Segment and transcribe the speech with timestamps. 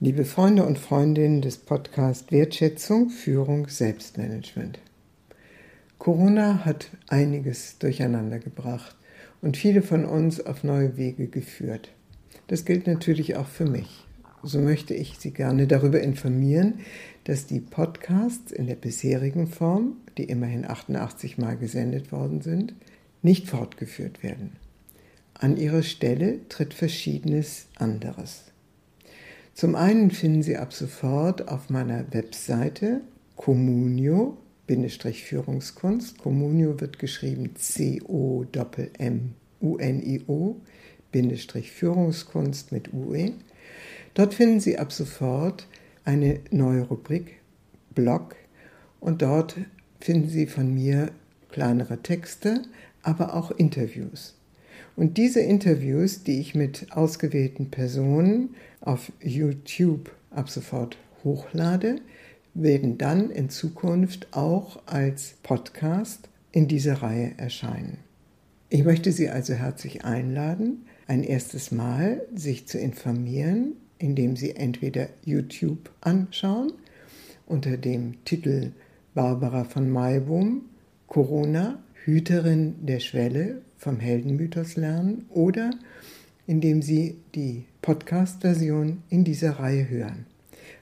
[0.00, 4.78] Liebe Freunde und Freundinnen des Podcasts Wertschätzung, Führung, Selbstmanagement.
[5.98, 8.94] Corona hat einiges durcheinander gebracht
[9.42, 11.90] und viele von uns auf neue Wege geführt.
[12.46, 14.06] Das gilt natürlich auch für mich.
[14.44, 16.74] So möchte ich Sie gerne darüber informieren,
[17.24, 22.72] dass die Podcasts in der bisherigen Form, die immerhin 88 Mal gesendet worden sind,
[23.22, 24.52] nicht fortgeführt werden.
[25.34, 28.47] An ihre Stelle tritt verschiedenes anderes.
[29.58, 33.00] Zum einen finden Sie ab sofort auf meiner Webseite
[33.34, 36.18] Communio-Führungskunst.
[36.18, 38.46] Communio wird geschrieben C-O-M-M-U-N-I-O
[41.74, 43.32] Führungskunst mit UE.
[44.14, 45.66] Dort finden Sie ab sofort
[46.04, 47.40] eine neue Rubrik
[47.96, 48.36] Blog
[49.00, 49.56] und dort
[49.98, 51.10] finden Sie von mir
[51.48, 52.62] kleinere Texte,
[53.02, 54.37] aber auch Interviews.
[54.98, 62.00] Und diese Interviews, die ich mit ausgewählten Personen auf YouTube ab sofort hochlade,
[62.52, 67.98] werden dann in Zukunft auch als Podcast in dieser Reihe erscheinen.
[68.70, 75.10] Ich möchte Sie also herzlich einladen, ein erstes Mal sich zu informieren, indem Sie entweder
[75.24, 76.72] YouTube anschauen
[77.46, 78.72] unter dem Titel
[79.14, 80.62] Barbara von Maibum
[81.06, 85.70] Corona Hüterin der Schwelle vom Heldenmythos lernen oder
[86.46, 90.26] indem Sie die Podcast-Version in dieser Reihe hören.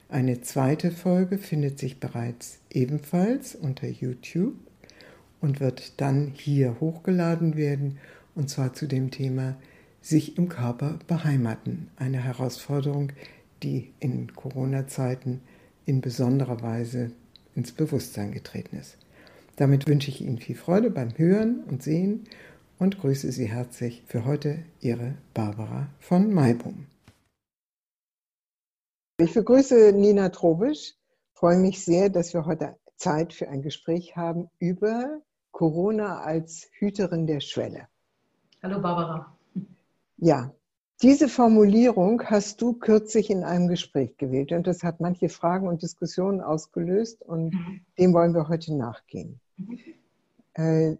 [0.09, 4.55] Eine zweite Folge findet sich bereits ebenfalls unter YouTube
[5.41, 7.97] und wird dann hier hochgeladen werden,
[8.33, 9.57] und zwar zu dem Thema
[10.01, 11.89] sich im Körper beheimaten.
[11.97, 13.11] Eine Herausforderung,
[13.63, 15.41] die in Corona-Zeiten
[15.85, 17.11] in besonderer Weise
[17.55, 18.97] ins Bewusstsein getreten ist.
[19.57, 22.25] Damit wünsche ich Ihnen viel Freude beim Hören und Sehen
[22.77, 26.85] und grüße Sie herzlich für heute Ihre Barbara von Maibum.
[29.19, 30.93] Ich begrüße Nina Trobisch.
[31.33, 37.25] Freue mich sehr, dass wir heute Zeit für ein Gespräch haben über Corona als Hüterin
[37.25, 37.87] der Schwelle.
[38.61, 39.35] Hallo Barbara.
[40.17, 40.53] Ja,
[41.01, 45.81] diese Formulierung hast du kürzlich in einem Gespräch gewählt und das hat manche Fragen und
[45.81, 47.81] Diskussionen ausgelöst und mhm.
[47.97, 49.39] dem wollen wir heute nachgehen.
[49.57, 50.97] Mhm.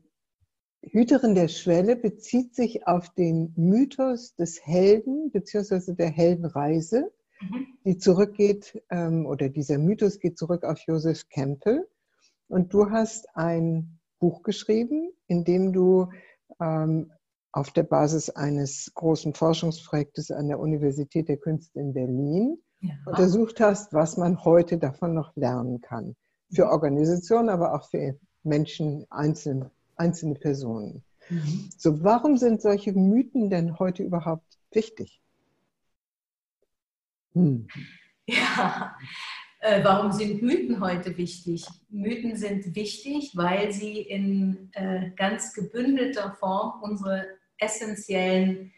[0.91, 5.93] Hüterin der Schwelle bezieht sich auf den Mythos des Helden bzw.
[5.93, 7.67] der Heldenreise, mhm.
[7.83, 11.87] die zurückgeht, ähm, oder dieser Mythos geht zurück auf Josef Campbell.
[12.47, 16.09] Und du hast ein Buch geschrieben, in dem du
[16.61, 17.11] ähm,
[17.51, 22.93] auf der Basis eines großen Forschungsprojektes an der Universität der Künste in Berlin ja.
[23.05, 26.15] untersucht hast, was man heute davon noch lernen kann.
[26.53, 26.71] Für mhm.
[26.71, 27.97] Organisationen, aber auch für
[28.47, 31.03] Menschen, einzelne, einzelne Personen.
[31.29, 31.69] Mhm.
[31.77, 35.21] So, warum sind solche Mythen denn heute überhaupt wichtig?
[37.33, 37.67] Hm.
[38.25, 38.95] Ja,
[39.59, 41.65] äh, warum sind Mythen heute wichtig?
[41.89, 47.25] Mythen sind wichtig, weil sie in äh, ganz gebündelter Form unsere
[47.57, 48.73] essentiellen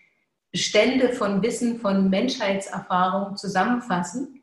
[0.51, 4.38] Bestände von Wissen, von Menschheitserfahrung zusammenfassen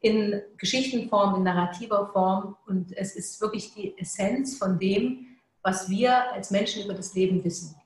[0.00, 2.56] in Geschichtenform, in narrativer Form.
[2.66, 5.26] Und es ist wirklich die Essenz von dem,
[5.62, 7.76] was wir als Menschen über das Leben wissen.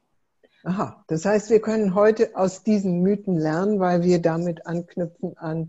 [0.62, 5.68] Aha, das heißt, wir können heute aus diesen Mythen lernen, weil wir damit anknüpfen an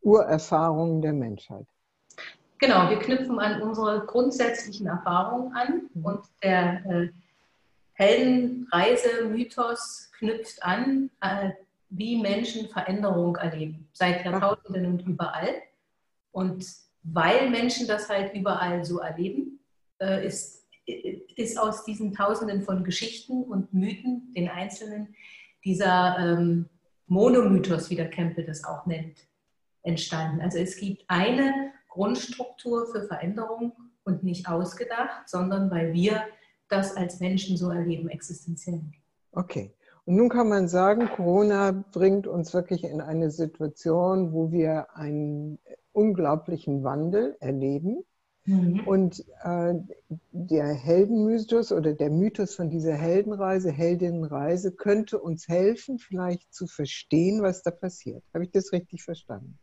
[0.00, 1.66] Urerfahrungen der Menschheit.
[2.58, 6.04] Genau, wir knüpfen an unsere grundsätzlichen Erfahrungen an mhm.
[6.04, 7.10] und der äh,
[7.94, 11.50] Heldenreise-Mythos knüpft an, äh,
[11.96, 15.62] wie Menschen Veränderung erleben, seit Jahrtausenden und überall.
[16.32, 16.66] Und
[17.02, 19.60] weil Menschen das halt überall so erleben,
[20.00, 25.14] äh, ist, ist aus diesen Tausenden von Geschichten und Mythen, den einzelnen,
[25.64, 26.68] dieser ähm,
[27.06, 29.18] Monomythos, wie der Campbell das auch nennt,
[29.82, 30.40] entstanden.
[30.40, 33.72] Also es gibt eine Grundstruktur für Veränderung
[34.02, 36.24] und nicht ausgedacht, sondern weil wir
[36.68, 38.82] das als Menschen so erleben, existenziell.
[39.32, 39.74] Okay.
[40.06, 45.58] Und nun kann man sagen, Corona bringt uns wirklich in eine Situation, wo wir einen
[45.92, 48.04] unglaublichen Wandel erleben.
[48.46, 48.86] Mhm.
[48.86, 49.74] Und äh,
[50.32, 57.42] der Heldenmythos oder der Mythos von dieser Heldenreise, Heldinnenreise, könnte uns helfen, vielleicht zu verstehen,
[57.42, 58.22] was da passiert.
[58.34, 59.58] Habe ich das richtig verstanden?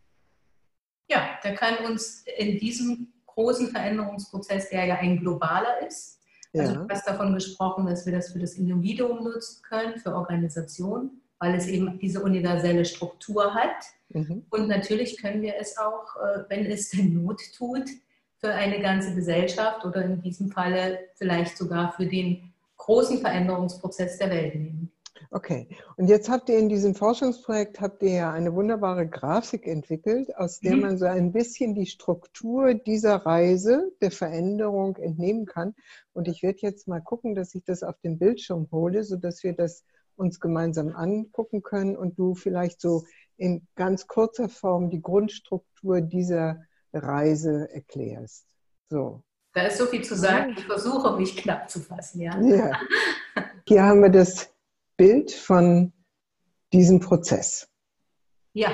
[1.07, 6.20] Ja, der kann uns in diesem großen Veränderungsprozess, der ja ein globaler ist,
[6.53, 11.21] also du hast davon gesprochen, dass wir das für das Individuum nutzen können, für Organisationen,
[11.39, 13.83] weil es eben diese universelle Struktur hat.
[14.09, 14.45] Mhm.
[14.49, 17.85] Und natürlich können wir es auch, äh, wenn es denn Not tut,
[18.39, 24.31] für eine ganze Gesellschaft oder in diesem Falle vielleicht sogar für den großen Veränderungsprozess der
[24.31, 24.91] Welt nehmen.
[25.33, 30.35] Okay, und jetzt habt ihr in diesem Forschungsprojekt habt ihr ja eine wunderbare Grafik entwickelt,
[30.35, 30.81] aus der mhm.
[30.81, 35.73] man so ein bisschen die Struktur dieser Reise der Veränderung entnehmen kann.
[36.11, 39.53] Und ich werde jetzt mal gucken, dass ich das auf den Bildschirm hole, sodass wir
[39.53, 39.85] das
[40.17, 43.05] uns gemeinsam angucken können und du vielleicht so
[43.37, 46.61] in ganz kurzer Form die Grundstruktur dieser
[46.91, 48.47] Reise erklärst.
[48.89, 49.23] So.
[49.53, 50.55] Da ist so viel zu sagen.
[50.57, 52.19] Ich versuche, mich knapp zu fassen.
[52.19, 52.37] Ja.
[52.41, 52.71] ja.
[53.65, 54.51] Hier haben wir das
[55.01, 55.91] Bild von
[56.71, 57.67] diesem Prozess?
[58.53, 58.69] Ja,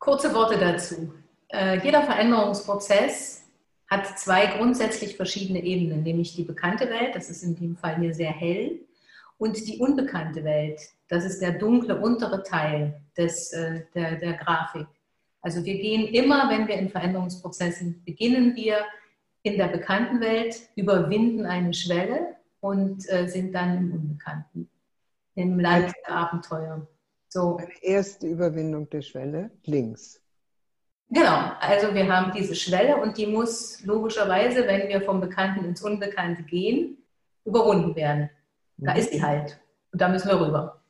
[0.00, 1.14] kurze Worte dazu.
[1.50, 3.44] Äh, jeder Veränderungsprozess
[3.88, 8.12] hat zwei grundsätzlich verschiedene Ebenen, nämlich die bekannte Welt, das ist in dem Fall mir
[8.12, 8.80] sehr hell,
[9.38, 14.88] und die unbekannte Welt, das ist der dunkle untere Teil des, äh, der, der Grafik.
[15.42, 18.78] Also wir gehen immer, wenn wir in Veränderungsprozessen beginnen, wir
[19.44, 24.71] in der bekannten Welt, überwinden eine Schwelle und äh, sind dann im Unbekannten
[25.34, 26.86] im Land der Abenteuer.
[27.28, 27.56] So.
[27.56, 30.20] Eine erste Überwindung der Schwelle links.
[31.08, 35.82] Genau, also wir haben diese Schwelle und die muss logischerweise, wenn wir vom Bekannten ins
[35.82, 36.98] Unbekannte gehen,
[37.44, 38.30] überwunden werden.
[38.78, 38.98] Da mhm.
[38.98, 39.60] ist sie halt
[39.92, 40.82] und da müssen wir rüber.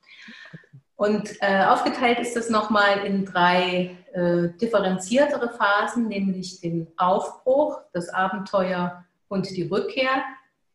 [0.95, 8.09] Und äh, aufgeteilt ist das nochmal in drei äh, differenziertere Phasen, nämlich den Aufbruch, das
[8.09, 10.23] Abenteuer und die Rückkehr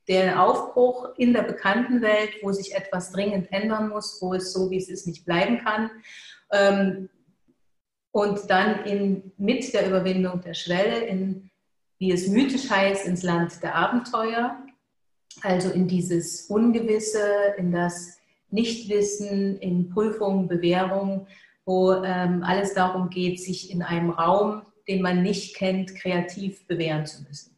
[0.08, 4.72] der Aufbruch in der bekannten Welt, wo sich etwas dringend ändern muss, wo es so,
[4.72, 5.92] wie es ist, nicht bleiben kann.
[6.52, 7.10] Ähm,
[8.12, 11.52] und dann in, mit der Überwindung der Schwelle in,
[12.00, 14.58] wie es mythisch heißt, ins Land der Abenteuer,
[15.42, 18.18] also in dieses Ungewisse, in das
[18.50, 21.28] Nichtwissen, in Prüfungen, Bewährung,
[21.66, 27.06] wo ähm, alles darum geht, sich in einem Raum, den man nicht kennt, kreativ bewähren
[27.06, 27.57] zu müssen.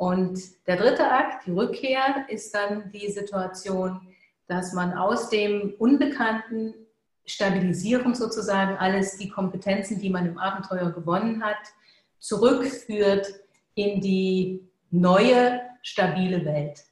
[0.00, 4.00] Und der dritte Akt, die Rückkehr, ist dann die Situation,
[4.46, 6.72] dass man aus dem Unbekannten
[7.26, 11.58] stabilisieren sozusagen alles, die Kompetenzen, die man im Abenteuer gewonnen hat,
[12.18, 13.30] zurückführt
[13.74, 16.82] in die neue, stabile Welt.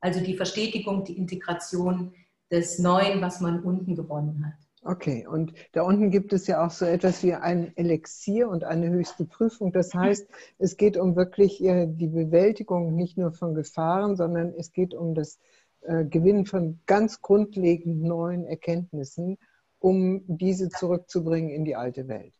[0.00, 2.14] Also die Verstetigung, die Integration
[2.50, 4.65] des Neuen, was man unten gewonnen hat.
[4.88, 8.88] Okay, und da unten gibt es ja auch so etwas wie ein Elixier und eine
[8.88, 9.72] höchste Prüfung.
[9.72, 10.28] Das heißt,
[10.58, 15.16] es geht um wirklich äh, die Bewältigung nicht nur von Gefahren, sondern es geht um
[15.16, 15.40] das
[15.80, 19.38] äh, Gewinnen von ganz grundlegend neuen Erkenntnissen,
[19.80, 22.35] um diese zurückzubringen in die alte Welt.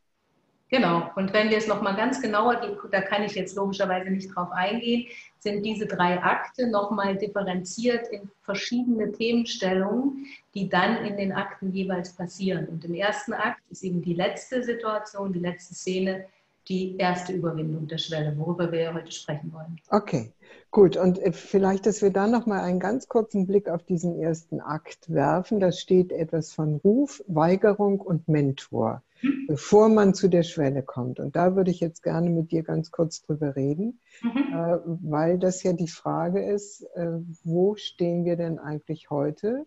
[0.69, 2.61] Genau, und wenn wir es nochmal ganz genauer,
[2.91, 5.07] da kann ich jetzt logischerweise nicht drauf eingehen,
[5.39, 12.17] sind diese drei Akte nochmal differenziert in verschiedene Themenstellungen, die dann in den Akten jeweils
[12.17, 12.67] passieren.
[12.67, 16.27] Und im ersten Akt ist eben die letzte Situation, die letzte Szene,
[16.69, 19.79] die erste Überwindung der Schwelle, worüber wir ja heute sprechen wollen.
[19.91, 20.33] Okay,
[20.71, 20.97] gut.
[20.97, 25.13] Und äh, vielleicht, dass wir da nochmal einen ganz kurzen Blick auf diesen ersten Akt
[25.13, 25.61] werfen.
[25.61, 29.03] Da steht etwas von Ruf, Weigerung und Mentor
[29.49, 31.21] bevor man zu der Schwelle kommt.
[31.21, 34.53] Und da würde ich jetzt gerne mit dir ganz kurz drüber reden, mhm.
[34.53, 39.67] äh, weil das ja die Frage ist, äh, wo stehen wir denn eigentlich heute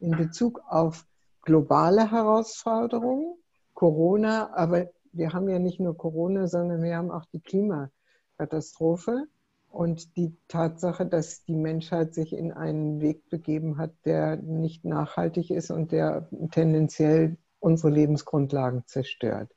[0.00, 1.06] in Bezug auf
[1.42, 3.34] globale Herausforderungen,
[3.74, 9.26] Corona, aber wir haben ja nicht nur Corona, sondern wir haben auch die Klimakatastrophe
[9.70, 15.50] und die Tatsache, dass die Menschheit sich in einen Weg begeben hat, der nicht nachhaltig
[15.50, 19.50] ist und der tendenziell unsere Lebensgrundlagen zerstört.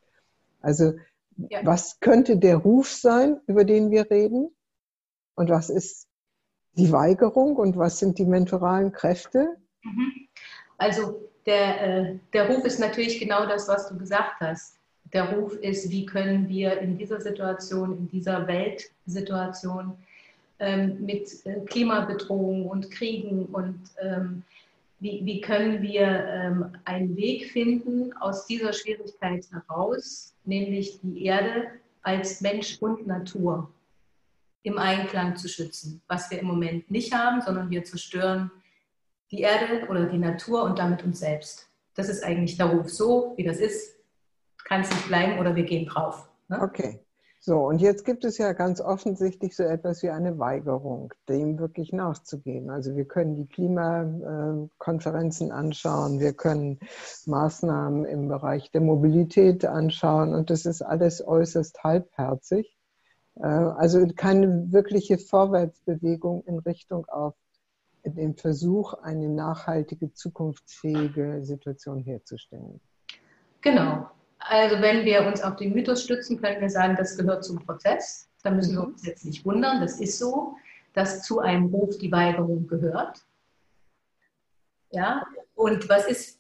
[0.62, 0.94] Also
[1.38, 1.60] ja.
[1.64, 4.50] was könnte der Ruf sein, über den wir reden?
[5.36, 6.08] Und was ist
[6.74, 9.58] die Weigerung und was sind die mentoralen Kräfte?
[9.84, 10.28] Mhm.
[10.78, 14.78] Also der, äh, der Ruf ist natürlich genau das, was du gesagt hast.
[15.14, 19.98] Der Ruf ist, wie können wir in dieser Situation, in dieser Weltsituation
[20.60, 24.44] ähm, mit äh, Klimabedrohung und Kriegen und ähm,
[25.00, 31.68] wie, wie können wir ähm, einen Weg finden aus dieser Schwierigkeit heraus, nämlich die Erde
[32.02, 33.72] als Mensch und Natur
[34.64, 38.52] im Einklang zu schützen, was wir im Moment nicht haben, sondern wir zerstören
[39.32, 41.70] die Erde oder die Natur und damit uns selbst.
[41.94, 42.90] Das ist eigentlich der Ruf.
[42.90, 43.97] So wie das ist,
[44.68, 46.28] kann es nicht bleiben oder wir gehen drauf.
[46.50, 46.62] Ne?
[46.62, 47.00] Okay.
[47.40, 51.94] So, und jetzt gibt es ja ganz offensichtlich so etwas wie eine Weigerung, dem wirklich
[51.94, 52.70] nachzugehen.
[52.70, 56.80] Also wir können die Klimakonferenzen anschauen, wir können
[57.26, 62.76] Maßnahmen im Bereich der Mobilität anschauen und das ist alles äußerst halbherzig.
[63.36, 67.36] Äh, also keine wirkliche Vorwärtsbewegung in Richtung auf
[68.04, 72.82] den Versuch, eine nachhaltige, zukunftsfähige Situation herzustellen.
[73.62, 74.10] Genau.
[74.50, 78.30] Also wenn wir uns auf den Mythos stützen, können wir sagen, das gehört zum Prozess.
[78.44, 78.94] Da müssen wir mhm.
[78.94, 80.56] uns jetzt nicht wundern, das ist so,
[80.94, 83.22] dass zu einem Ruf die Weigerung gehört.
[84.92, 85.26] Ja?
[85.56, 86.40] Und was ist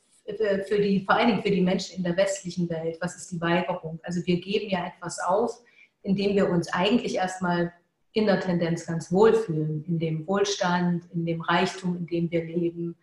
[0.67, 3.41] für die, vor allen Dingen für die Menschen in der westlichen Welt, was ist die
[3.41, 3.99] Weigerung?
[4.03, 5.61] Also wir geben ja etwas auf,
[6.03, 7.73] indem wir uns eigentlich erstmal
[8.13, 12.95] in der Tendenz ganz wohlfühlen, in dem Wohlstand, in dem Reichtum, in dem wir leben.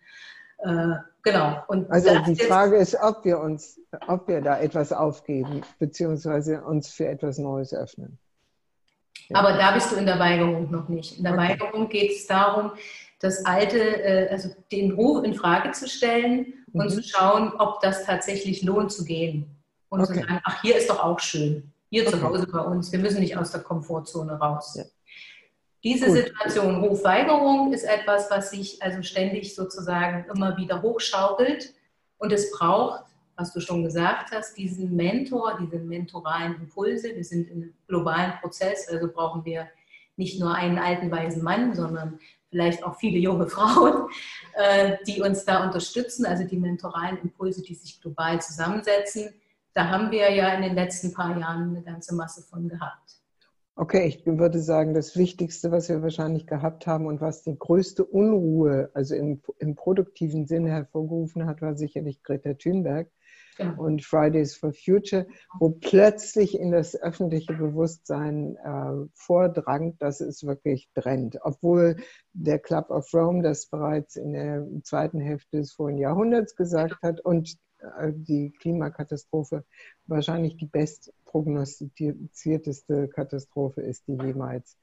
[0.65, 1.63] Äh, genau.
[1.67, 6.89] Und also die Frage ist, ob wir uns, ob wir da etwas aufgeben, beziehungsweise uns
[6.89, 8.17] für etwas Neues öffnen.
[9.29, 9.39] Ja.
[9.39, 11.17] Aber da bist du in der Weigerung noch nicht.
[11.17, 11.49] In der okay.
[11.49, 12.71] Weigerung geht es darum,
[13.19, 16.81] das Alte, äh, also den Ruf in Frage zu stellen mhm.
[16.81, 19.45] und zu schauen, ob das tatsächlich lohnt zu gehen.
[19.89, 20.13] Und okay.
[20.13, 21.71] zu sagen, ach, hier ist doch auch schön.
[21.89, 22.17] Hier okay.
[22.17, 22.91] zu Hause bei uns.
[22.91, 24.75] Wir müssen nicht aus der Komfortzone raus.
[24.75, 24.83] Ja.
[25.85, 26.15] Diese Gut.
[26.15, 31.75] Situation Rufweigerung ist etwas, was sich also ständig sozusagen immer wieder hochschaukelt.
[32.17, 33.03] Und es braucht,
[33.35, 37.15] was du schon gesagt hast, diesen Mentor, diese mentoralen Impulse.
[37.15, 39.67] Wir sind in einem globalen Prozess, also brauchen wir
[40.15, 44.09] nicht nur einen alten weisen Mann, sondern vielleicht auch viele junge Frauen,
[44.55, 49.35] äh, die uns da unterstützen, also die mentoralen Impulse, die sich global zusammensetzen.
[49.75, 53.19] Da haben wir ja in den letzten paar Jahren eine ganze Masse von gehabt.
[53.77, 58.05] Okay, ich würde sagen, das Wichtigste, was wir wahrscheinlich gehabt haben und was die größte
[58.05, 63.09] Unruhe, also im, im produktiven Sinne hervorgerufen hat, war sicherlich Greta Thunberg
[63.57, 63.71] ja.
[63.71, 65.27] und Fridays for Future,
[65.59, 71.39] wo plötzlich in das öffentliche Bewusstsein äh, vordrang, dass es wirklich brennt.
[71.41, 71.97] Obwohl
[72.31, 77.19] der Club of Rome das bereits in der zweiten Hälfte des vorigen Jahrhunderts gesagt hat
[77.19, 77.57] und
[78.11, 79.63] die Klimakatastrophe
[80.07, 84.77] wahrscheinlich die bestprognostizierteste Katastrophe ist, die jemals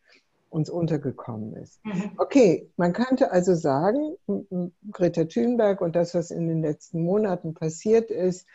[0.53, 1.85] uns untergekommen ist.
[1.85, 2.13] Mhm.
[2.19, 4.17] Okay, man könnte also sagen,
[4.91, 8.47] Greta Thunberg und das, was in den letzten Monaten passiert ist,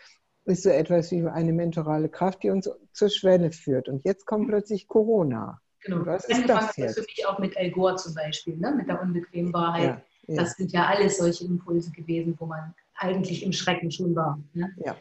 [0.45, 3.89] ist so etwas wie eine mentorale Kraft, die uns zur Schwelle führt.
[3.89, 4.49] Und jetzt kommt mhm.
[4.49, 5.59] plötzlich Corona.
[5.83, 6.05] Genau.
[6.05, 6.95] Was ist das jetzt?
[6.95, 8.71] für mich auch mit El Gore zum Beispiel, ne?
[8.71, 10.01] mit der unbequemen Wahrheit.
[10.27, 10.41] Ja, ja.
[10.41, 14.39] Das sind ja alles solche Impulse gewesen, wo man eigentlich im Schrecken schon war.
[14.53, 14.73] Ne?
[14.85, 14.95] Ja.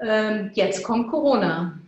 [0.00, 1.78] Ähm, jetzt kommt Corona.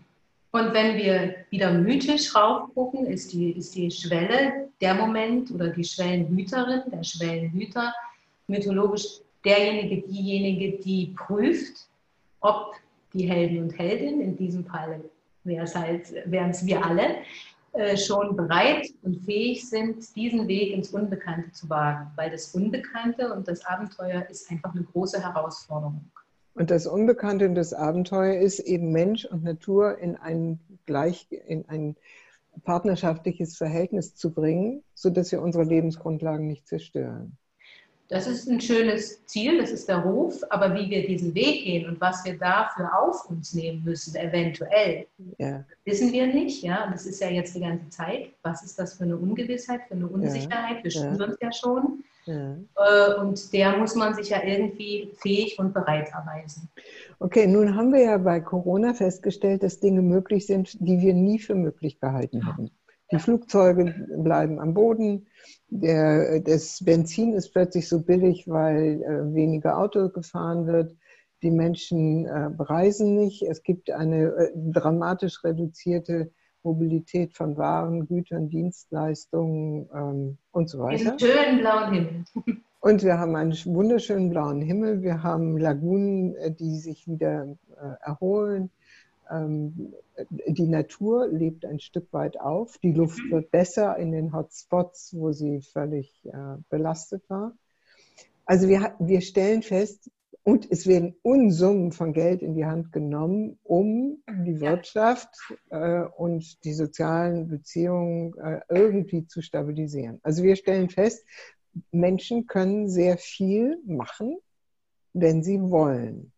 [0.50, 5.84] Und wenn wir wieder mythisch raufgucken, ist die, ist die Schwelle der Moment oder die
[5.84, 7.94] Schwellenhüterin, der Schwellenhüter,
[8.48, 11.88] mythologisch derjenige, diejenige, die prüft,
[12.40, 12.74] ob
[13.14, 15.00] die Helden und Heldin, in diesem Fall
[15.44, 17.16] wären es halt, wir alle,
[17.96, 22.10] schon bereit und fähig sind, diesen Weg ins Unbekannte zu wagen.
[22.16, 26.10] Weil das Unbekannte und das Abenteuer ist einfach eine große Herausforderung.
[26.54, 31.66] Und das Unbekannte und das Abenteuer ist eben Mensch und Natur in ein gleich, in
[31.68, 31.96] ein
[32.64, 37.38] partnerschaftliches Verhältnis zu bringen, sodass wir unsere Lebensgrundlagen nicht zerstören.
[38.12, 41.88] Das ist ein schönes Ziel, das ist der Ruf, aber wie wir diesen Weg gehen
[41.88, 45.06] und was wir dafür auf uns nehmen müssen, eventuell,
[45.38, 45.64] ja.
[45.86, 46.62] wissen wir nicht.
[46.62, 48.28] Ja, das ist ja jetzt die ganze Zeit.
[48.42, 50.84] Was ist das für eine Ungewissheit, für eine Unsicherheit?
[50.84, 52.04] Wir spüren es ja schon.
[52.26, 52.54] Ja.
[52.76, 56.68] Äh, und der muss man sich ja irgendwie fähig und bereit erweisen.
[57.18, 61.38] Okay, nun haben wir ja bei Corona festgestellt, dass Dinge möglich sind, die wir nie
[61.38, 62.70] für möglich gehalten hätten.
[63.12, 65.26] Die Flugzeuge bleiben am Boden.
[65.68, 70.96] Der, das Benzin ist plötzlich so billig, weil äh, weniger Auto gefahren wird.
[71.42, 73.42] Die Menschen äh, reisen nicht.
[73.42, 76.30] Es gibt eine äh, dramatisch reduzierte
[76.62, 81.10] Mobilität von Waren, Gütern, Dienstleistungen ähm, und so weiter.
[81.10, 82.24] Einen schönen blauen Himmel.
[82.84, 85.02] Und wir haben einen wunderschönen blauen Himmel.
[85.02, 88.70] Wir haben Lagunen, äh, die sich wieder äh, erholen.
[89.32, 89.94] Ähm,
[90.28, 92.78] die Natur lebt ein Stück weit auf.
[92.78, 93.30] Die Luft mhm.
[93.30, 97.56] wird besser in den Hotspots, wo sie völlig äh, belastet war.
[98.44, 100.10] Also wir, wir stellen fest,
[100.44, 105.28] und es werden Unsummen von Geld in die Hand genommen, um die Wirtschaft
[105.70, 110.18] äh, und die sozialen Beziehungen äh, irgendwie zu stabilisieren.
[110.24, 111.24] Also wir stellen fest,
[111.92, 114.36] Menschen können sehr viel machen,
[115.12, 116.32] wenn sie wollen.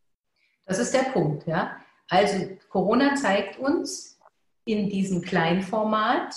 [0.67, 1.77] Das ist der Punkt, ja.
[2.09, 4.19] Also Corona zeigt uns
[4.65, 6.35] in diesem Kleinformat,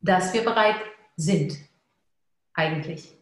[0.00, 0.76] dass wir bereit
[1.16, 1.56] sind,
[2.54, 3.16] eigentlich.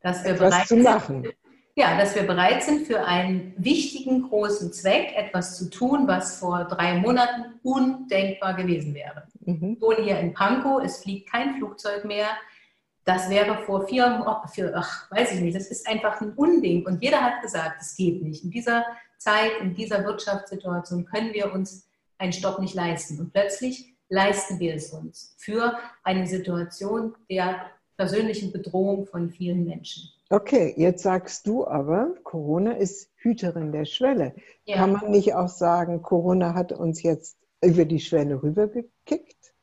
[0.00, 1.22] Dass wir Etwas bereit zu machen.
[1.22, 1.34] Sind,
[1.76, 6.64] ja, dass wir bereit sind, für einen wichtigen, großen Zweck etwas zu tun, was vor
[6.64, 9.26] drei Monaten undenkbar gewesen wäre.
[9.40, 9.78] Mhm.
[9.80, 12.28] Wohne hier in Pankow, es fliegt kein Flugzeug mehr.
[13.04, 14.24] Das wäre vor vier,
[14.54, 16.86] für, ach, weiß ich nicht, das ist einfach ein Unding.
[16.86, 18.44] Und jeder hat gesagt, es geht nicht.
[18.44, 18.84] In dieser
[19.18, 23.18] Zeit, in dieser Wirtschaftssituation können wir uns einen Stopp nicht leisten.
[23.18, 27.66] Und plötzlich leisten wir es uns für eine Situation der
[27.96, 30.10] persönlichen Bedrohung von vielen Menschen.
[30.30, 34.34] Okay, jetzt sagst du aber, Corona ist Hüterin der Schwelle.
[34.64, 34.76] Ja.
[34.76, 39.54] Kann man nicht auch sagen, Corona hat uns jetzt über die Schwelle rübergekickt?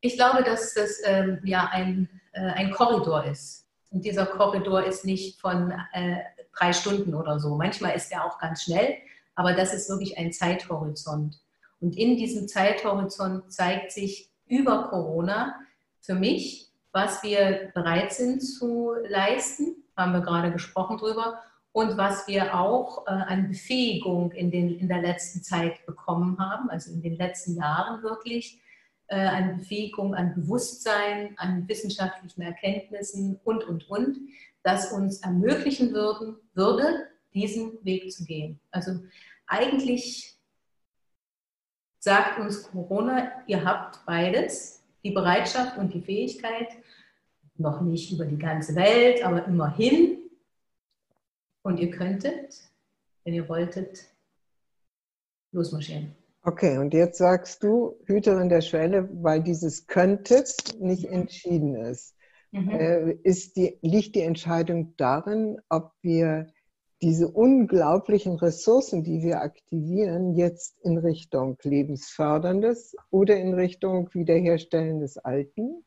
[0.00, 3.66] Ich glaube, dass das ähm, ja ein, äh, ein Korridor ist.
[3.90, 6.20] Und dieser Korridor ist nicht von äh,
[6.52, 7.56] drei Stunden oder so.
[7.56, 8.96] Manchmal ist er auch ganz schnell,
[9.34, 11.40] aber das ist wirklich ein Zeithorizont.
[11.80, 15.54] Und in diesem Zeithorizont zeigt sich über Corona
[16.00, 21.40] für mich, was wir bereit sind zu leisten, haben wir gerade gesprochen drüber,
[21.72, 26.68] und was wir auch äh, an Befähigung in, den, in der letzten Zeit bekommen haben,
[26.68, 28.60] also in den letzten Jahren wirklich,
[29.06, 34.18] äh, an Befähigung, an Bewusstsein, an wissenschaftlichen Erkenntnissen und, und, und,
[34.62, 38.60] das uns ermöglichen würden, würde, diesen Weg zu gehen.
[38.70, 39.00] Also
[39.46, 40.38] eigentlich
[41.98, 46.68] sagt uns Corona, ihr habt beides, die Bereitschaft und die Fähigkeit,
[47.56, 50.18] noch nicht über die ganze Welt, aber immerhin.
[51.62, 52.54] Und ihr könntet,
[53.24, 54.06] wenn ihr wolltet,
[55.52, 56.14] losmarschieren.
[56.42, 62.16] Okay, und jetzt sagst du, Hüterin der Schwelle, weil dieses könntet nicht entschieden ist.
[62.52, 62.70] Mhm.
[62.70, 66.48] Äh, ist die, liegt die Entscheidung darin, ob wir
[67.02, 75.16] diese unglaublichen Ressourcen, die wir aktivieren, jetzt in Richtung lebensförderndes oder in Richtung Wiederherstellen des
[75.16, 75.82] Alten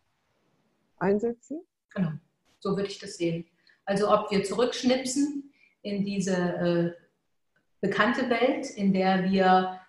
[0.97, 1.61] einsetzen?
[1.93, 2.11] Genau,
[2.59, 3.45] so würde ich das sehen.
[3.85, 5.51] Also ob wir zurückschnipsen
[5.83, 6.91] in diese äh,
[7.81, 9.79] bekannte Welt, in der wir,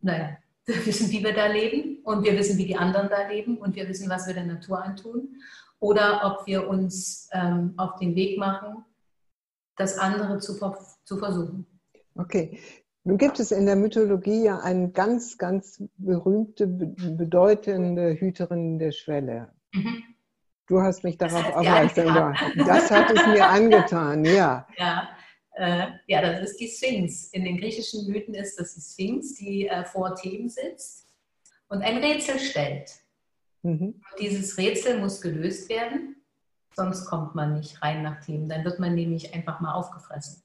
[0.00, 3.56] naja, wir wissen, wie wir da leben und wir wissen, wie die anderen da leben
[3.56, 5.40] und wir wissen, was wir der Natur antun.
[5.80, 8.84] Oder ob wir uns ähm, auf den Weg machen,
[9.76, 10.58] das andere zu,
[11.04, 11.66] zu versuchen.
[12.16, 12.58] Okay.
[13.04, 19.52] Nun gibt es in der Mythologie ja eine ganz, ganz berühmte, bedeutende Hüterin der Schwelle.
[19.72, 20.02] Mhm.
[20.66, 22.44] Du hast mich darauf aufmerksam gemacht.
[22.66, 24.66] Das hat es mir angetan, ja.
[24.76, 25.08] Ja,
[25.54, 27.28] äh, ja, das ist die Sphinx.
[27.32, 31.08] In den griechischen Mythen ist das die Sphinx, die äh, vor Theben sitzt
[31.68, 32.90] und ein Rätsel stellt.
[33.68, 34.00] Mhm.
[34.18, 36.16] Dieses Rätsel muss gelöst werden,
[36.74, 38.48] sonst kommt man nicht rein nach Themen.
[38.48, 40.42] Dann wird man nämlich einfach mal aufgefressen.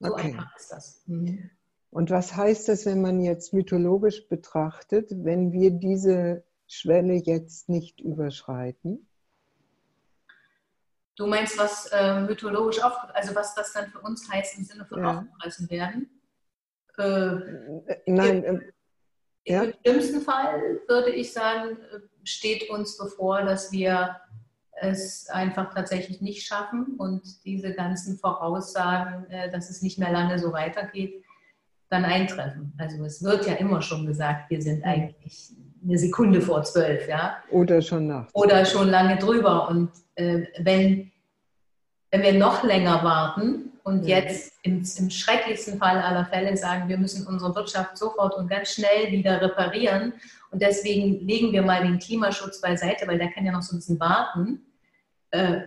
[0.00, 0.28] So okay.
[0.28, 1.02] einfach ist das.
[1.06, 1.50] Mhm.
[1.90, 8.00] Und was heißt das, wenn man jetzt mythologisch betrachtet, wenn wir diese Schwelle jetzt nicht
[8.00, 9.06] überschreiten?
[11.16, 14.86] Du meinst, was äh, mythologisch auf, also was das dann für uns heißt im Sinne
[14.86, 15.18] von ja.
[15.18, 16.08] aufgefressen werden?
[16.96, 18.72] Äh, Nein.
[19.44, 19.62] Im, ja.
[19.62, 21.78] Im schlimmsten Fall würde ich sagen,
[22.24, 24.16] steht uns bevor, dass wir
[24.80, 30.38] es einfach tatsächlich nicht schaffen und diese ganzen Voraussagen, äh, dass es nicht mehr lange
[30.38, 31.22] so weitergeht,
[31.90, 32.72] dann eintreffen.
[32.78, 35.52] Also es wird ja immer schon gesagt, wir sind eigentlich
[35.82, 37.36] eine Sekunde vor zwölf, ja.
[37.50, 38.28] Oder schon nach.
[38.32, 39.68] Oder schon lange drüber.
[39.68, 41.12] Und äh, wenn,
[42.10, 44.18] wenn wir noch länger warten und ja.
[44.18, 48.74] jetzt im, im schrecklichsten Fall aller Fälle sagen, wir müssen unsere Wirtschaft sofort und ganz
[48.74, 50.14] schnell wieder reparieren
[50.50, 53.78] und deswegen legen wir mal den Klimaschutz beiseite, weil der kann ja noch so ein
[53.78, 54.66] bisschen warten,
[55.30, 55.62] äh,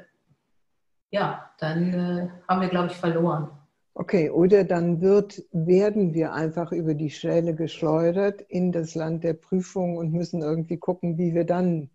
[1.12, 3.50] ja, dann äh, haben wir, glaube ich, verloren.
[3.94, 9.34] Okay, oder dann wird, werden wir einfach über die Schwelle geschleudert in das Land der
[9.34, 11.90] Prüfung und müssen irgendwie gucken, wie wir dann,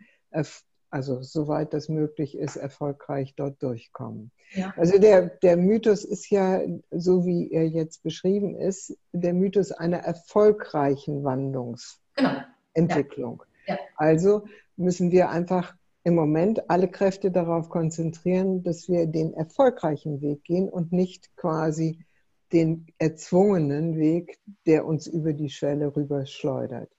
[0.93, 4.31] also soweit das möglich ist, erfolgreich dort durchkommen.
[4.53, 4.75] Ja.
[4.77, 9.97] Also der, der Mythos ist ja, so wie er jetzt beschrieben ist, der Mythos einer
[9.99, 13.39] erfolgreichen Wandlungsentwicklung.
[13.39, 13.49] Genau.
[13.67, 13.75] Ja.
[13.75, 13.79] Ja.
[13.97, 14.45] Also
[14.77, 15.75] müssen wir einfach
[16.05, 22.05] im Moment alle Kräfte darauf konzentrieren, dass wir den erfolgreichen Weg gehen und nicht quasi
[22.53, 26.91] den erzwungenen Weg, der uns über die Schwelle rüber schleudert.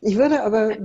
[0.00, 0.76] Ich würde aber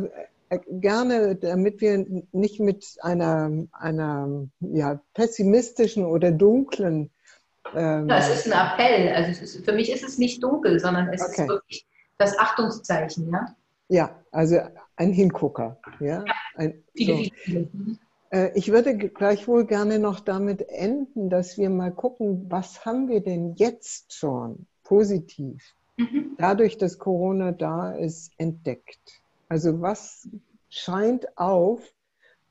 [0.49, 7.11] gerne, damit wir nicht mit einer, einer ja, pessimistischen oder dunklen.
[7.75, 9.13] Ähm ja, es ist ein Appell.
[9.13, 11.43] Also ist, für mich ist es nicht dunkel, sondern es okay.
[11.43, 13.31] ist wirklich das Achtungszeichen.
[13.31, 13.55] Ja?
[13.89, 14.59] Ja, also
[14.95, 15.79] ein Hingucker.
[15.99, 16.23] Ja?
[16.55, 17.29] Ein, viele, so.
[17.43, 17.69] viele.
[17.71, 17.99] Mhm.
[18.31, 23.21] Äh, ich würde gleichwohl gerne noch damit enden, dass wir mal gucken, was haben wir
[23.21, 26.35] denn jetzt schon positiv, mhm.
[26.37, 29.21] dadurch, dass Corona da ist, entdeckt.
[29.49, 30.29] Also was
[30.69, 31.81] scheint auf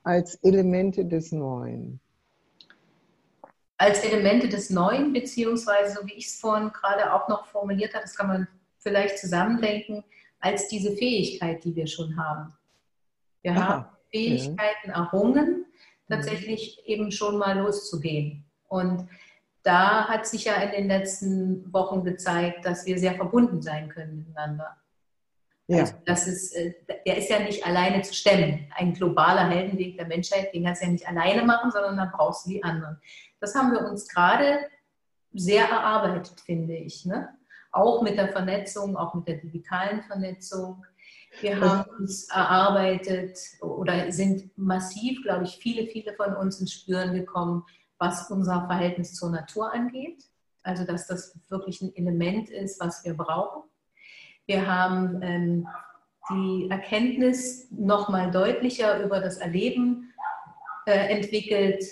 [0.03, 2.01] als Elemente des Neuen?
[3.77, 8.03] Als Elemente des Neuen, beziehungsweise, so wie ich es vorhin gerade auch noch formuliert habe,
[8.03, 10.05] das kann man vielleicht zusammendenken,
[10.41, 12.53] als diese Fähigkeit, die wir schon haben.
[13.43, 13.69] Wir Aha.
[13.69, 15.67] haben Fähigkeiten errungen,
[16.09, 16.93] tatsächlich mhm.
[16.93, 18.45] eben schon mal loszugehen.
[18.67, 19.09] Und
[19.63, 24.17] da hat sich ja in den letzten Wochen gezeigt, dass wir sehr verbunden sein können
[24.17, 24.77] miteinander.
[25.69, 25.81] Ja.
[25.81, 26.75] Also das ist, äh,
[27.07, 28.67] der ist ja nicht alleine zu stemmen.
[28.77, 32.47] Ein globaler Heldenweg der Menschheit, den kannst du ja nicht alleine machen, sondern da brauchst
[32.47, 32.99] du die anderen.
[33.41, 34.59] Das haben wir uns gerade
[35.33, 37.05] sehr erarbeitet, finde ich.
[37.05, 37.29] Ne?
[37.73, 40.85] auch mit der Vernetzung, auch mit der digitalen Vernetzung.
[41.41, 47.15] Wir haben uns erarbeitet oder sind massiv, glaube ich, viele, viele von uns ins Spüren
[47.15, 47.65] gekommen,
[47.99, 50.25] was unser Verhältnis zur Natur angeht.
[50.63, 53.68] Also dass das wirklich ein Element ist, was wir brauchen.
[54.49, 55.69] Wir haben ähm,
[56.31, 60.15] die Erkenntnis nochmal deutlicher über das Erleben
[60.87, 61.85] äh, entwickelt,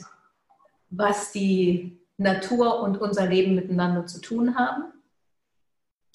[0.88, 4.84] was die Natur und unser Leben miteinander zu tun haben.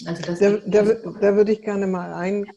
[0.08, 2.48] Also da, da, da, würde ich gerne mal ein,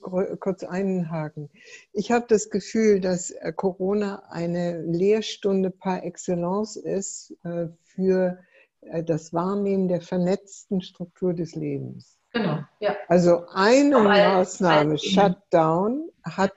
[0.40, 1.50] kurz einhaken.
[1.92, 8.38] Ich habe das Gefühl, dass äh, Corona eine Lehrstunde par excellence ist äh, für
[8.80, 12.16] äh, das Wahrnehmen der vernetzten Struktur des Lebens.
[12.34, 12.96] Genau, ja.
[13.08, 16.52] Also eine Maßnahme, Shutdown, hat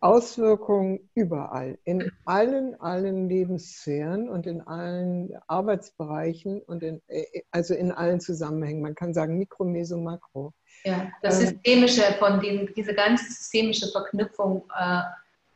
[0.00, 7.92] Auswirkungen überall, in allen, allen Lebenssphären und in allen Arbeitsbereichen und in, äh, also in
[7.92, 8.80] allen Zusammenhängen.
[8.80, 10.54] Man kann sagen Mikro, Meso, Makro.
[10.84, 15.02] Ja, das ähm, Systemische, von den, diese ganze systemische Verknüpfung äh,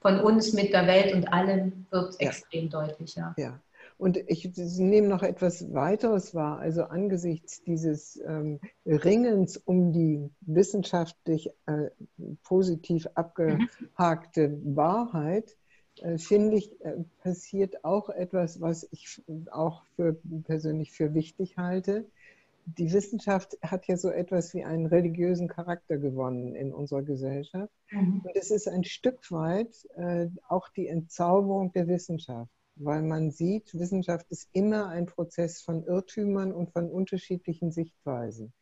[0.02, 2.28] von uns mit der Welt und allem wird ja.
[2.28, 3.14] extrem deutlich.
[3.14, 3.34] Ja.
[3.38, 3.58] ja.
[4.02, 6.58] Und ich nehme noch etwas weiteres wahr.
[6.58, 11.90] Also angesichts dieses ähm, Ringens um die wissenschaftlich äh,
[12.42, 14.74] positiv abgehakte mhm.
[14.74, 15.56] Wahrheit,
[16.00, 22.04] äh, finde ich, äh, passiert auch etwas, was ich auch für, persönlich für wichtig halte.
[22.66, 27.72] Die Wissenschaft hat ja so etwas wie einen religiösen Charakter gewonnen in unserer Gesellschaft.
[27.92, 28.22] Mhm.
[28.24, 33.74] Und es ist ein Stück weit äh, auch die Entzauberung der Wissenschaft weil man sieht,
[33.78, 38.52] Wissenschaft ist immer ein Prozess von Irrtümern und von unterschiedlichen Sichtweisen.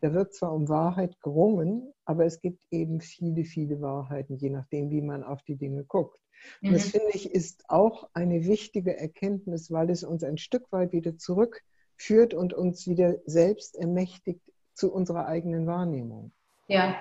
[0.00, 4.90] Da wird zwar um Wahrheit gerungen, aber es gibt eben viele, viele Wahrheiten, je nachdem,
[4.90, 6.18] wie man auf die Dinge guckt.
[6.60, 6.74] Und mhm.
[6.74, 11.16] das finde ich ist auch eine wichtige Erkenntnis, weil es uns ein Stück weit wieder
[11.16, 14.42] zurückführt und uns wieder selbst ermächtigt
[14.74, 16.32] zu unserer eigenen Wahrnehmung.
[16.66, 16.96] Ja,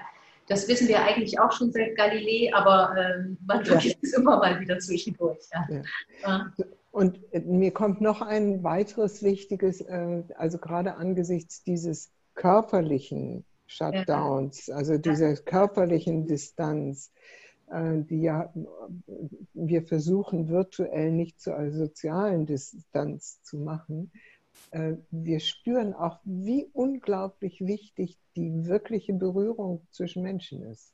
[0.48, 4.00] das wissen wir eigentlich auch schon seit Galilei, aber äh, man vergisst ja.
[4.04, 5.40] es immer mal wieder zwischendurch.
[5.52, 5.82] Ja.
[6.24, 6.54] Ja.
[6.92, 14.70] Und äh, mir kommt noch ein weiteres wichtiges, äh, also gerade angesichts dieses körperlichen Shutdowns,
[14.70, 17.12] also dieser körperlichen Distanz,
[17.72, 18.54] äh, die ja
[19.54, 24.31] wir versuchen virtuell nicht zu einer sozialen Distanz zu machen, äh,
[25.10, 30.94] wir spüren auch, wie unglaublich wichtig die wirkliche Berührung zwischen Menschen ist.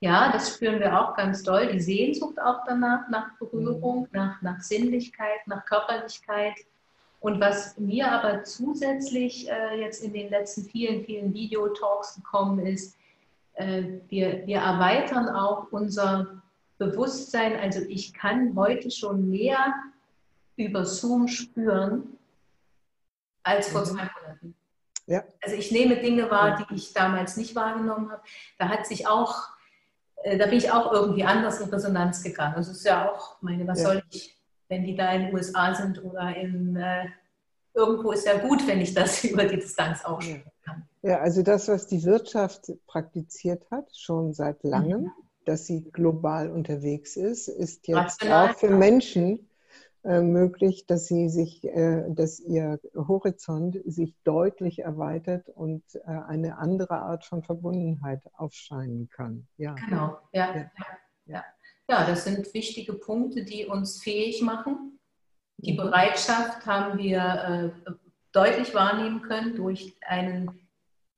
[0.00, 1.68] Ja, das spüren wir auch ganz doll.
[1.72, 4.08] Die Sehnsucht auch danach, nach Berührung, mhm.
[4.12, 6.54] nach, nach Sinnlichkeit, nach Körperlichkeit.
[7.20, 12.98] Und was mir aber zusätzlich äh, jetzt in den letzten vielen, vielen Videotalks gekommen ist,
[13.54, 16.42] äh, wir, wir erweitern auch unser
[16.76, 17.58] Bewusstsein.
[17.58, 19.72] Also ich kann heute schon mehr
[20.56, 22.18] über Zoom spüren,
[23.44, 23.86] als vor mhm.
[23.86, 24.56] zwei Monaten.
[25.06, 25.22] Ja.
[25.42, 28.22] Also ich nehme Dinge wahr, die ich damals nicht wahrgenommen habe.
[28.58, 29.48] Da hat sich auch,
[30.22, 32.54] äh, da bin ich auch irgendwie anders in Resonanz gegangen.
[32.56, 33.86] Also es ist ja auch, meine, was ja.
[33.86, 34.36] soll ich,
[34.68, 37.06] wenn die da in den USA sind oder in äh,
[37.74, 40.20] irgendwo ist ja gut, wenn ich das über die Distanz auch
[40.64, 40.88] kann.
[41.02, 45.10] Ja, also das, was die Wirtschaft praktiziert hat, schon seit langem, mhm.
[45.44, 48.50] dass sie global unterwegs ist, ist jetzt Rational.
[48.50, 49.50] auch für Menschen
[50.04, 56.98] möglich, dass sie sich, äh, dass ihr Horizont sich deutlich erweitert und äh, eine andere
[56.98, 59.46] Art von Verbundenheit aufscheinen kann.
[59.56, 59.74] Ja.
[59.74, 60.54] Genau, ja.
[60.54, 60.70] Ja.
[61.26, 61.44] ja.
[61.88, 64.98] ja das sind wichtige Punkte, die uns fähig machen.
[65.56, 65.78] Die mhm.
[65.78, 67.72] Bereitschaft haben wir
[68.32, 70.64] deutlich wahrnehmen können durch einen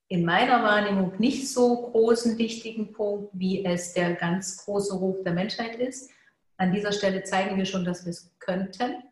[0.08, 5.32] in meiner Wahrnehmung nicht so großen, wichtigen Punkt, wie es der ganz große Ruf der
[5.32, 6.10] Menschheit ist.
[6.58, 9.02] An dieser Stelle zeigen wir schon, dass wir es könnten.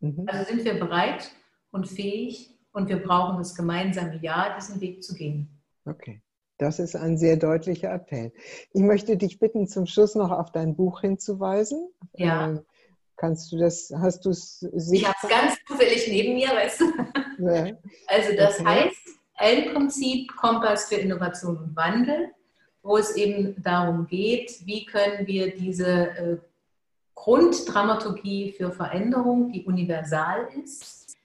[0.00, 0.26] Mhm.
[0.26, 1.30] Also sind wir bereit
[1.70, 5.48] und fähig und wir brauchen das gemeinsame Ja, diesen Weg zu gehen.
[5.86, 6.20] Okay.
[6.58, 8.32] Das ist ein sehr deutlicher Appell.
[8.72, 11.88] Ich möchte dich bitten, zum Schluss noch auf dein Buch hinzuweisen.
[12.14, 12.46] Ja.
[12.46, 12.60] Ähm,
[13.16, 16.84] kannst du das, hast du es Ich habe es ganz zufällig neben mir, weißt du.
[17.38, 17.76] Ja.
[18.06, 18.68] Also das okay.
[18.68, 18.96] heißt,
[19.38, 22.30] L-Prinzip, Kompass für Innovation und Wandel,
[22.82, 26.36] wo es eben darum geht, wie können wir diese äh,
[27.14, 31.16] Grunddramaturgie für Veränderung, die universal ist,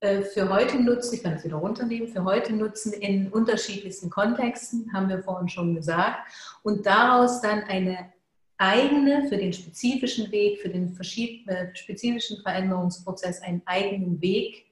[0.00, 4.92] äh, für heute nutzen, ich kann das wieder runternehmen, für heute nutzen in unterschiedlichsten Kontexten,
[4.92, 6.20] haben wir vorhin schon gesagt,
[6.62, 8.12] und daraus dann eine
[8.58, 14.66] eigene, für den spezifischen Weg, für den äh, spezifischen Veränderungsprozess einen eigenen Weg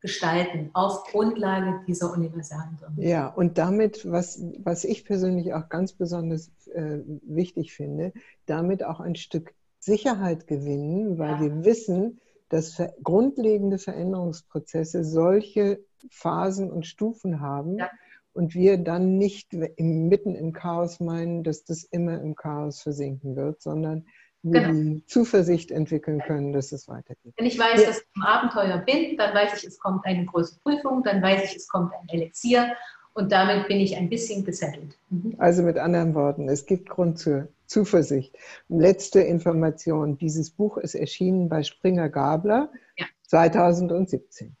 [0.00, 2.94] gestalten auf Grundlage dieser universalen Drin.
[2.96, 8.12] Ja, und damit, was, was ich persönlich auch ganz besonders äh, wichtig finde,
[8.46, 11.40] damit auch ein Stück Sicherheit gewinnen, weil ja.
[11.40, 17.90] wir wissen, dass grundlegende Veränderungsprozesse solche Phasen und Stufen haben ja.
[18.32, 23.62] und wir dann nicht mitten im Chaos meinen, dass das immer im Chaos versinken wird,
[23.62, 24.06] sondern
[24.42, 24.72] wo genau.
[24.72, 27.34] die Zuversicht entwickeln können, dass es weitergeht.
[27.36, 27.88] Wenn ich weiß, ja.
[27.88, 31.44] dass ich im Abenteuer bin, dann weiß ich, es kommt eine große Prüfung, dann weiß
[31.44, 32.72] ich, es kommt ein Elixier
[33.12, 34.96] und damit bin ich ein bisschen gesettelt.
[35.10, 35.34] Mhm.
[35.38, 38.36] Also mit anderen Worten, es gibt Grund zur Zuversicht.
[38.68, 43.06] letzte Information, dieses Buch ist erschienen bei Springer Gabler ja.
[43.28, 44.56] 2017.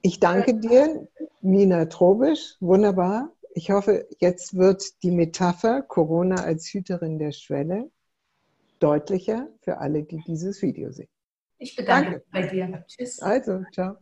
[0.00, 1.06] Ich danke dir,
[1.42, 3.30] Nina Trobisch, wunderbar.
[3.54, 7.90] Ich hoffe, jetzt wird die Metapher Corona als Hüterin der Schwelle
[8.78, 11.08] deutlicher für alle, die dieses Video sehen.
[11.58, 12.84] Ich bedanke mich bei dir.
[12.86, 13.20] Tschüss.
[13.20, 13.96] Also, ciao.